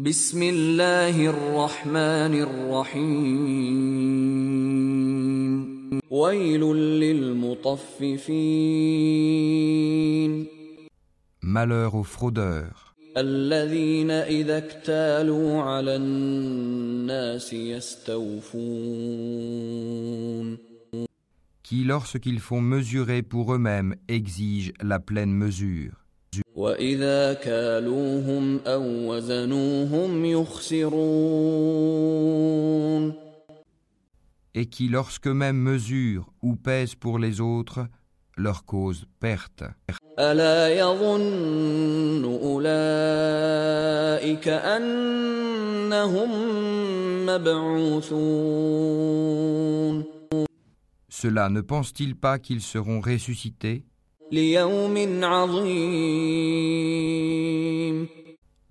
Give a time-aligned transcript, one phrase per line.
[0.00, 3.80] بسم الله الرحمن الرحيم
[6.10, 6.60] ويل
[7.04, 8.16] للمطففين
[11.42, 19.00] Malheur aux fraudeurs, الذين إذا اكتالوا على الناس يستوفون
[21.62, 25.99] qui lorsqu'ils font mesurer pour eux-mêmes exigent la pleine mesure,
[26.59, 31.55] وإذا كالوهم أو وزنوهم يخسرون
[34.57, 37.87] et qui lorsqu'eux-mêmes mesurent ou pèsent pour les autres,
[38.37, 39.65] leur cause perte.
[40.19, 43.67] ألا يظن أولئك
[44.47, 46.29] أنهم
[47.25, 48.45] مبعوثون
[51.09, 53.88] Cela ne pense-t-il pas qu'ils seront ressuscités ليوم عظيم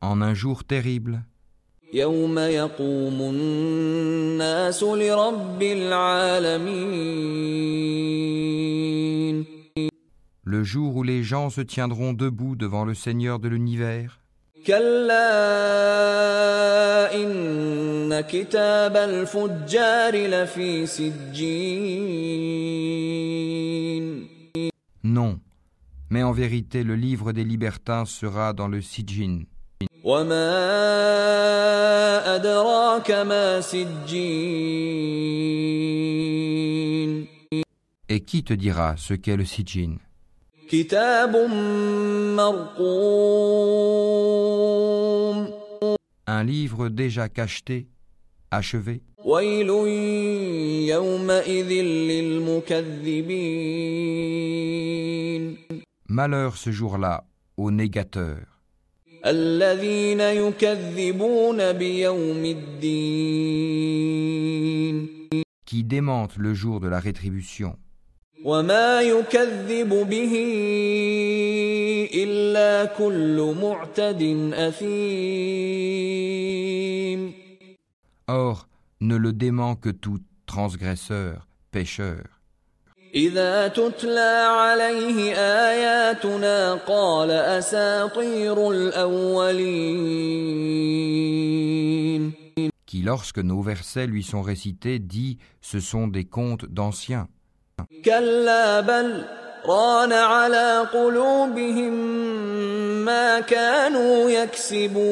[0.00, 1.22] En un jour terrible.
[10.44, 14.20] Le jour où les gens se tiendront debout devant le Seigneur de l'univers.
[26.12, 29.44] Mais en vérité, le livre des libertins sera dans le Sijin.
[38.10, 39.96] Et qui te dira ce qu'est le Sijin?
[46.26, 47.86] Un livre déjà cacheté,
[48.50, 49.00] achevé?
[56.12, 57.24] Malheur ce jour-là
[57.56, 58.60] aux négateurs.
[65.64, 67.78] Qui démentent le jour de la rétribution.
[78.28, 78.68] Or,
[79.00, 82.41] ne le dément que tout transgresseur, pécheur
[83.15, 90.27] إذا تتلى عليه آياتنا قال أساطير الأولين
[92.87, 97.27] qui, lorsque nos versets lui sont récités, dit Ce sont des contes d'anciens.
[98.05, 99.25] كلا بل
[99.65, 101.93] ران على قلوبهم
[103.05, 105.07] ما كانوا يكسبون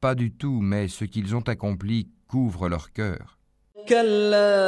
[0.00, 3.33] Pas du tout, mais ce qu'ils ont accompli couvre leur cœur.
[3.88, 4.66] كلا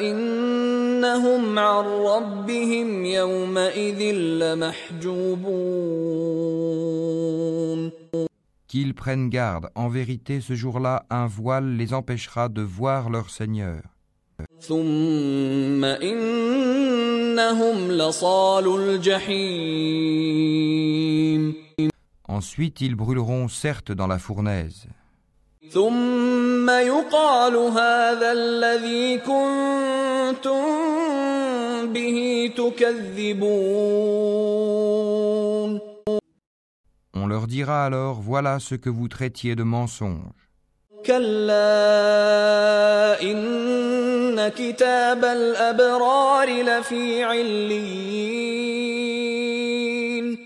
[0.00, 5.84] إنهم عن ربهم يومئذ لمحجوبون
[8.68, 13.82] Qu'ils prennent garde, en vérité, ce jour-là, un voile les empêchera de voir leur Seigneur.
[14.60, 20.34] ثم إنهم لصال الجحيم
[22.26, 24.88] Ensuite, ils brûleront certes dans la fournaise.
[25.70, 30.62] ثم يقال هذا الذي كنتم
[31.92, 32.50] به
[34.94, 35.80] تكذبون
[37.16, 40.32] On leur dira alors Voilà ce que vous traitiez de mensonge.
[41.06, 41.62] كلا
[43.22, 47.24] إن كتاب الأبرار لفي
[49.44, 50.38] عليين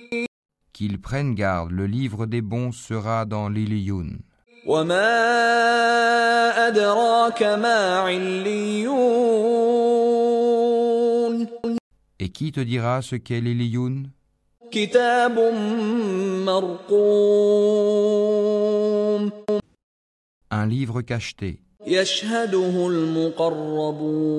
[0.72, 4.18] Qu'ils prennent garde, le livre des bons sera dans l'Iliyun.
[4.66, 5.08] وما
[6.68, 9.48] أدراك ما عليون
[12.20, 14.10] Et qui te dira ce qu'est l'Iliyun
[14.70, 15.38] كتاب
[16.46, 17.88] مرقوم
[20.50, 24.38] Un livre cacheté, يشهده المقربون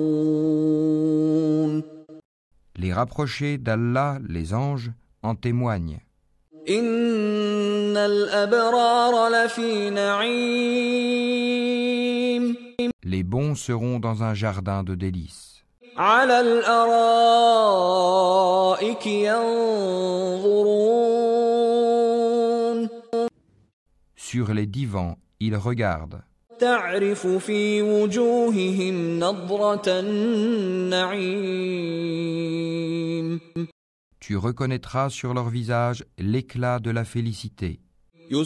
[2.78, 4.90] Les rapprochés d'Allah, les anges,
[5.22, 6.00] en témoignent.
[6.68, 11.40] إن الأبرار لفي نعيم
[13.02, 15.62] Les bons seront dans un jardin de délices.
[15.96, 16.40] على
[17.60, 19.06] الأرائك
[21.50, 22.88] ينظرون
[24.16, 26.20] Sur les divans, ils regardent.
[26.58, 29.82] تعرف في وجوههم نضرة
[31.90, 33.40] النعيم
[34.27, 37.79] tu reconnaîtras sur leur visage l'éclat de la félicité.
[38.31, 38.43] On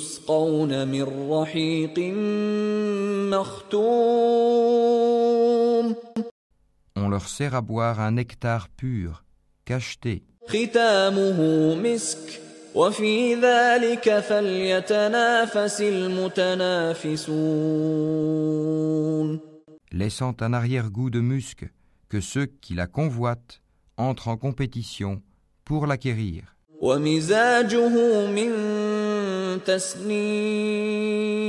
[7.07, 9.23] leur sert à boire un nectar pur,
[9.63, 10.25] cacheté.
[19.93, 21.65] Laissant un arrière-goût de musc,
[22.09, 23.61] que ceux qui la convoitent
[23.95, 25.21] entrent en compétition
[25.69, 26.54] pour l'acquérir.
[26.81, 28.50] ومزاجه من
[29.64, 31.44] تسنيم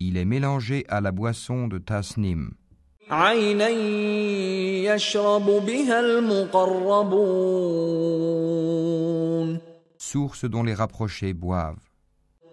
[0.00, 2.50] Il est mélangé à la boisson de tasnim,
[3.10, 3.68] عينا
[4.94, 7.32] يشرب بها المقربون
[9.98, 11.92] source dont les rapprochés boivent.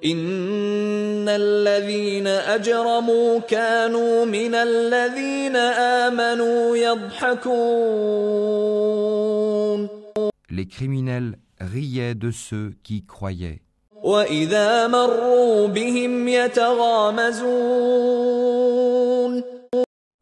[0.05, 5.55] إن الذين أجرموا كانوا من الذين
[6.05, 8.29] آمنوا يضحكون
[10.54, 13.62] les criminels riaient de ceux qui croyaient.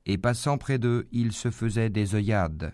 [0.07, 2.73] Et passant près d'eux, ils se faisaient des œillades.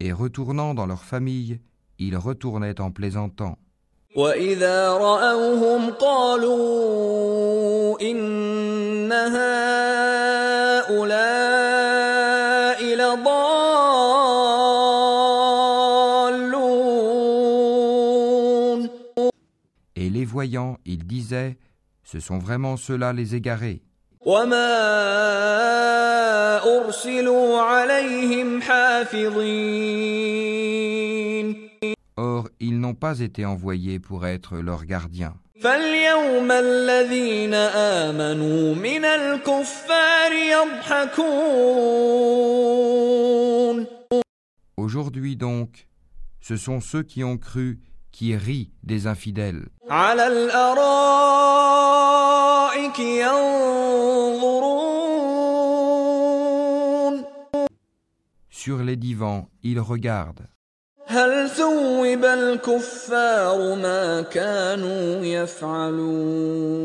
[0.00, 1.60] Et retournant dans leur famille,
[1.98, 3.56] ils retournaient en plaisantant.
[4.16, 6.60] وإذا رأوهم قالوا
[8.02, 10.00] إن هؤلاء
[13.00, 13.70] لضالون
[19.96, 21.56] Et les voyant, ils disaient
[22.02, 23.80] Ce sont vraiment ceux-là les égarés.
[24.26, 24.70] وما
[26.78, 30.49] أرسلوا عليهم حافظين
[32.94, 35.34] pas été envoyés pour être leurs gardiens.
[44.76, 45.88] Aujourd'hui donc,
[46.40, 49.68] ce sont ceux qui ont cru qui rient des infidèles.
[58.50, 60.48] Sur les divans, ils regardent.
[61.09, 66.75] هل ثوب الكفار ما كانوا يفعلون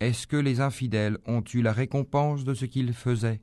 [0.00, 3.42] Est-ce que les infidèles ont eu la récompense de ce qu'ils faisaient